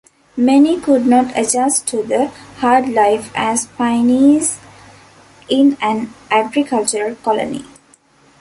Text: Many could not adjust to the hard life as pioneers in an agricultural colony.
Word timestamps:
Many 0.35 0.79
could 0.81 1.05
not 1.05 1.37
adjust 1.37 1.85
to 1.89 2.01
the 2.01 2.29
hard 2.57 2.89
life 2.89 3.31
as 3.35 3.67
pioneers 3.67 4.57
in 5.47 5.77
an 5.79 6.11
agricultural 6.31 7.13
colony. 7.17 7.65